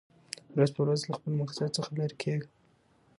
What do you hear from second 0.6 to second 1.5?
په ورځ له خپل